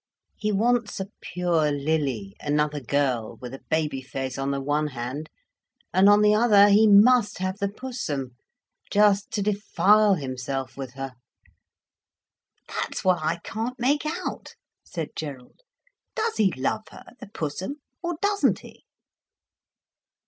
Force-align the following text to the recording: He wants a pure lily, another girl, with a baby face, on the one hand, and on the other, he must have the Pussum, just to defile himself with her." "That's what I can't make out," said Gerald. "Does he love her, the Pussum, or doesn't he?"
He 0.35 0.51
wants 0.51 0.99
a 0.99 1.09
pure 1.21 1.71
lily, 1.71 2.35
another 2.39 2.79
girl, 2.79 3.37
with 3.39 3.53
a 3.53 3.61
baby 3.69 4.01
face, 4.01 4.35
on 4.35 4.49
the 4.49 4.59
one 4.59 4.87
hand, 4.87 5.29
and 5.93 6.09
on 6.09 6.23
the 6.23 6.33
other, 6.33 6.69
he 6.69 6.87
must 6.87 7.37
have 7.37 7.59
the 7.59 7.67
Pussum, 7.67 8.35
just 8.91 9.29
to 9.29 9.43
defile 9.43 10.15
himself 10.15 10.75
with 10.75 10.93
her." 10.93 11.13
"That's 12.67 13.03
what 13.03 13.19
I 13.21 13.41
can't 13.43 13.77
make 13.79 14.01
out," 14.25 14.55
said 14.83 15.09
Gerald. 15.15 15.59
"Does 16.15 16.37
he 16.37 16.51
love 16.57 16.85
her, 16.89 17.05
the 17.19 17.27
Pussum, 17.27 17.75
or 18.01 18.15
doesn't 18.23 18.61
he?" 18.61 18.85